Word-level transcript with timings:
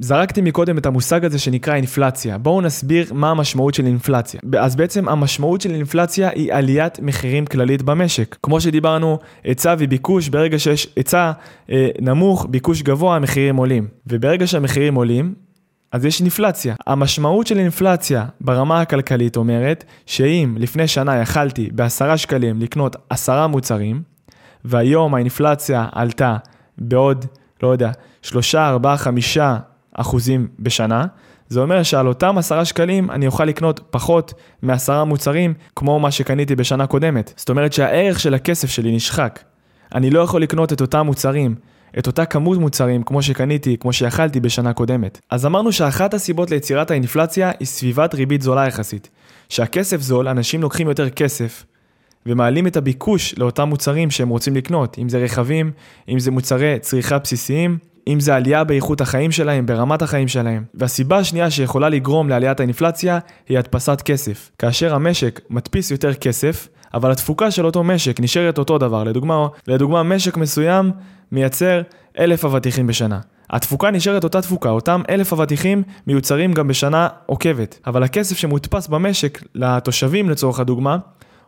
זרקתי 0.00 0.40
מקודם 0.40 0.78
את 0.78 0.86
המושג 0.86 1.24
הזה 1.24 1.38
שנקרא 1.38 1.74
אינפלציה. 1.74 2.38
בואו 2.38 2.60
נסביר 2.60 3.14
מה 3.14 3.30
המשמעות 3.30 3.74
של 3.74 3.86
אינפלציה. 3.86 4.40
אז 4.58 4.76
בעצם 4.76 5.08
המשמעות 5.08 5.60
של 5.60 5.74
אינפלציה 5.74 6.28
היא 6.34 6.52
עליית 6.52 7.00
מחירים 7.00 7.46
כללית 7.46 7.82
במשק. 7.82 8.36
כמו 8.42 8.60
שדיברנו, 8.60 9.18
היצע 9.44 9.74
וביקוש, 9.78 10.28
ברגע 10.28 10.58
שיש 10.58 10.88
היצע 10.96 11.32
אה, 11.70 11.88
נמוך, 12.00 12.46
ביקוש 12.50 12.82
גבוה, 12.82 13.16
המחירים 13.16 13.56
עולים. 13.56 13.88
וברגע 14.06 14.46
שהמחירים 14.46 14.94
עולים, 14.94 15.34
אז 15.92 16.04
יש 16.04 16.20
אינפלציה. 16.20 16.74
המשמעות 16.86 17.46
של 17.46 17.58
אינפלציה 17.58 18.24
ברמה 18.40 18.80
הכלכלית 18.80 19.36
אומרת 19.36 19.84
שאם 20.06 20.54
לפני 20.58 20.88
שנה 20.88 21.16
יכלתי 21.16 21.68
בעשרה 21.72 22.16
שקלים 22.16 22.60
לקנות 22.60 22.96
עשרה 23.10 23.46
מוצרים, 23.46 24.02
והיום 24.64 25.14
האינפלציה 25.14 25.86
עלתה 25.92 26.36
בעוד, 26.78 27.24
לא 27.62 27.68
יודע, 27.68 27.90
שלושה, 28.22 28.68
ארבעה, 28.68 28.96
חמישה 28.96 29.56
אחוזים 30.00 30.48
בשנה, 30.58 31.06
זה 31.48 31.60
אומר 31.60 31.82
שעל 31.82 32.08
אותם 32.08 32.38
עשרה 32.38 32.64
שקלים 32.64 33.10
אני 33.10 33.26
אוכל 33.26 33.44
לקנות 33.44 33.80
פחות 33.90 34.34
מעשרה 34.62 35.04
מוצרים 35.04 35.54
כמו 35.76 36.00
מה 36.00 36.10
שקניתי 36.10 36.56
בשנה 36.56 36.86
קודמת. 36.86 37.32
זאת 37.36 37.50
אומרת 37.50 37.72
שהערך 37.72 38.20
של 38.20 38.34
הכסף 38.34 38.70
שלי 38.70 38.96
נשחק. 38.96 39.40
אני 39.94 40.10
לא 40.10 40.20
יכול 40.20 40.42
לקנות 40.42 40.72
את 40.72 40.80
אותם 40.80 41.06
מוצרים 41.06 41.54
את 41.98 42.06
אותה 42.06 42.24
כמות 42.24 42.58
מוצרים 42.58 43.02
כמו 43.02 43.22
שקניתי, 43.22 43.76
כמו 43.80 43.92
שיכלתי 43.92 44.40
בשנה 44.40 44.72
קודמת. 44.72 45.20
אז 45.30 45.46
אמרנו 45.46 45.72
שאחת 45.72 46.14
הסיבות 46.14 46.50
ליצירת 46.50 46.90
האינפלציה 46.90 47.50
היא 47.60 47.66
סביבת 47.66 48.14
ריבית 48.14 48.42
זולה 48.42 48.66
יחסית. 48.66 49.10
שהכסף 49.48 50.00
זול, 50.00 50.28
אנשים 50.28 50.62
לוקחים 50.62 50.88
יותר 50.88 51.10
כסף 51.10 51.64
ומעלים 52.26 52.66
את 52.66 52.76
הביקוש 52.76 53.34
לאותם 53.38 53.68
מוצרים 53.68 54.10
שהם 54.10 54.28
רוצים 54.28 54.56
לקנות, 54.56 54.98
אם 54.98 55.08
זה 55.08 55.18
רכבים, 55.18 55.72
אם 56.08 56.18
זה 56.18 56.30
מוצרי 56.30 56.78
צריכה 56.80 57.18
בסיסיים, 57.18 57.78
אם 58.08 58.20
זה 58.20 58.36
עלייה 58.36 58.64
באיכות 58.64 59.00
החיים 59.00 59.32
שלהם, 59.32 59.66
ברמת 59.66 60.02
החיים 60.02 60.28
שלהם. 60.28 60.64
והסיבה 60.74 61.18
השנייה 61.18 61.50
שיכולה 61.50 61.88
לגרום 61.88 62.28
לעליית 62.28 62.60
האינפלציה 62.60 63.18
היא 63.48 63.58
הדפסת 63.58 64.02
כסף. 64.04 64.50
כאשר 64.58 64.94
המשק 64.94 65.40
מדפיס 65.50 65.90
יותר 65.90 66.14
כסף, 66.14 66.68
אבל 66.94 67.10
התפוקה 67.10 67.50
של 67.50 67.66
אותו 67.66 67.84
משק 67.84 68.20
נשארת 68.20 68.58
אותו 68.58 68.78
דבר. 68.78 69.04
לדוגמה, 69.04 69.46
לדוגמה 69.66 70.02
משק 70.02 70.36
מסוים 70.36 70.92
מייצר 71.32 71.82
אלף 72.18 72.44
אבטיחים 72.44 72.86
בשנה. 72.86 73.20
התפוקה 73.50 73.90
נשארת 73.90 74.24
אותה 74.24 74.42
תפוקה, 74.42 74.70
אותם 74.70 75.02
אלף 75.10 75.32
אבטיחים 75.32 75.82
מיוצרים 76.06 76.52
גם 76.52 76.68
בשנה 76.68 77.08
עוקבת. 77.26 77.78
אבל 77.86 78.02
הכסף 78.02 78.36
שמודפס 78.36 78.88
במשק 78.88 79.42
לתושבים 79.54 80.30
לצורך 80.30 80.60
הדוגמה, 80.60 80.96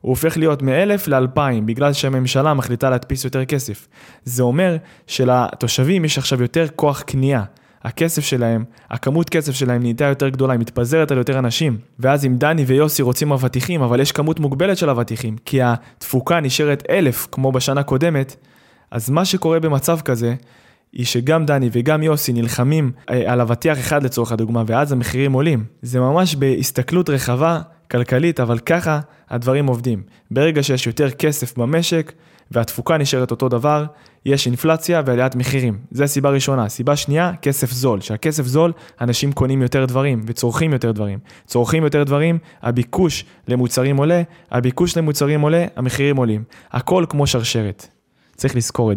הוא 0.00 0.10
הופך 0.10 0.36
להיות 0.36 0.62
מ-1,000 0.62 1.10
ל-2,000, 1.10 1.40
בגלל 1.64 1.92
שהממשלה 1.92 2.54
מחליטה 2.54 2.90
להדפיס 2.90 3.24
יותר 3.24 3.44
כסף. 3.44 3.88
זה 4.24 4.42
אומר 4.42 4.76
שלתושבים 5.06 6.04
יש 6.04 6.18
עכשיו 6.18 6.42
יותר 6.42 6.66
כוח 6.76 7.02
קנייה. 7.02 7.42
הכסף 7.82 8.24
שלהם, 8.24 8.64
הכמות 8.90 9.30
כסף 9.30 9.52
שלהם 9.52 9.82
נהייתה 9.82 10.04
יותר 10.04 10.28
גדולה, 10.28 10.52
היא 10.52 10.60
מתפזרת 10.60 11.10
על 11.10 11.18
יותר 11.18 11.38
אנשים. 11.38 11.78
ואז 11.98 12.26
אם 12.26 12.36
דני 12.36 12.64
ויוסי 12.64 13.02
רוצים 13.02 13.32
אבטיחים, 13.32 13.82
אבל 13.82 14.00
יש 14.00 14.12
כמות 14.12 14.40
מוגבלת 14.40 14.78
של 14.78 14.90
אבטיחים, 14.90 15.36
כי 15.44 15.62
התפוקה 15.62 16.40
נשארת 16.40 16.82
אלף, 16.90 17.28
כמו 17.32 17.52
בשנה 17.52 17.82
קודמת, 17.82 18.36
אז 18.90 19.10
מה 19.10 19.24
שקורה 19.24 19.60
במצב 19.60 20.00
כזה, 20.00 20.34
היא 20.92 21.06
שגם 21.06 21.46
דני 21.46 21.68
וגם 21.72 22.02
יוסי 22.02 22.32
נלחמים 22.32 22.92
אה, 23.10 23.32
על 23.32 23.40
אבטיח 23.40 23.78
אחד 23.78 24.02
לצורך 24.02 24.32
הדוגמה, 24.32 24.62
ואז 24.66 24.92
המחירים 24.92 25.32
עולים. 25.32 25.64
זה 25.82 26.00
ממש 26.00 26.34
בהסתכלות 26.34 27.10
רחבה, 27.10 27.60
כלכלית, 27.90 28.40
אבל 28.40 28.58
ככה 28.58 29.00
הדברים 29.30 29.66
עובדים. 29.66 30.02
ברגע 30.30 30.62
שיש 30.62 30.86
יותר 30.86 31.10
כסף 31.10 31.58
במשק, 31.58 32.12
והתפוקה 32.50 32.98
נשארת 32.98 33.30
אותו 33.30 33.48
דבר, 33.48 33.84
יש 34.26 34.46
אינפלציה 34.46 35.02
ועליית 35.06 35.34
מחירים. 35.34 35.78
זה 35.90 36.06
סיבה 36.06 36.30
ראשונה. 36.30 36.68
סיבה 36.68 36.96
שנייה, 36.96 37.32
כסף 37.42 37.70
זול. 37.72 38.00
שהכסף 38.00 38.46
זול, 38.46 38.72
אנשים 39.00 39.32
קונים 39.32 39.62
יותר 39.62 39.84
דברים 39.84 40.20
וצורכים 40.26 40.72
יותר 40.72 40.92
דברים. 40.92 41.18
צורכים 41.46 41.84
יותר 41.84 42.02
דברים, 42.02 42.38
הביקוש 42.62 43.24
למוצרים 43.48 43.96
עולה, 43.96 44.22
הביקוש 44.50 44.96
למוצרים 44.96 45.40
עולה, 45.40 45.66
המחירים 45.76 46.16
עולים. 46.16 46.44
הכל 46.72 47.04
כמו 47.08 47.26
שרשרת. 47.26 47.86
צריך 48.36 48.56
לזכור 48.56 48.92
את 48.92 48.96